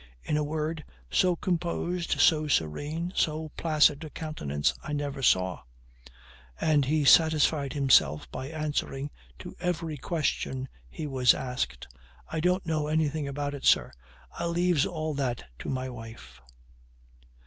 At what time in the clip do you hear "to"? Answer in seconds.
9.37-9.55, 15.59-15.69